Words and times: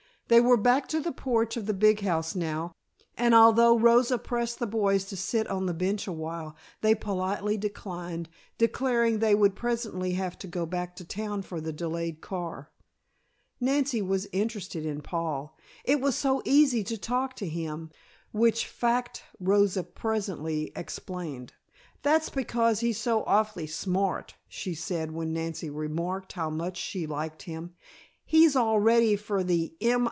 They 0.27 0.39
were 0.39 0.55
back 0.55 0.87
to 0.87 1.01
the 1.01 1.11
porch 1.11 1.57
of 1.57 1.65
the 1.65 1.73
big 1.73 1.99
house 1.99 2.35
now, 2.35 2.71
and 3.17 3.35
although 3.35 3.77
Rosa 3.77 4.17
pressed 4.17 4.59
the 4.59 4.65
boys 4.65 5.03
to 5.07 5.17
sit 5.17 5.45
on 5.47 5.65
the 5.65 5.73
bench 5.73 6.07
awhile, 6.07 6.55
they 6.79 6.95
politely 6.95 7.57
declined, 7.57 8.29
declaring 8.57 9.19
they 9.19 9.35
would 9.35 9.57
presently 9.57 10.11
have 10.13 10.39
to 10.39 10.47
go 10.47 10.65
back 10.65 10.95
to 10.95 11.03
town 11.03 11.41
for 11.41 11.59
the 11.59 11.73
delayed 11.73 12.21
car. 12.21 12.71
Nancy 13.59 14.01
was 14.01 14.29
interested 14.31 14.85
in 14.85 15.01
Paul; 15.01 15.57
it 15.83 15.99
was 15.99 16.15
so 16.15 16.41
easy 16.45 16.81
to 16.85 16.97
talk 16.97 17.35
to 17.35 17.45
him 17.49 17.89
which 18.31 18.65
fact 18.65 19.23
Rosa 19.37 19.83
presently 19.83 20.71
explained. 20.77 21.51
"That's 22.03 22.29
because 22.29 22.79
he's 22.79 22.97
so 23.01 23.25
awfully 23.25 23.67
smart," 23.67 24.35
she 24.47 24.75
said 24.75 25.11
when 25.11 25.33
Nancy 25.33 25.69
remarked 25.69 26.31
how 26.31 26.49
much 26.49 26.77
she 26.77 27.05
liked 27.05 27.41
him. 27.41 27.75
"He's 28.23 28.55
all 28.55 28.79
ready 28.79 29.17
for 29.17 29.43
the 29.43 29.75
M. 29.81 29.99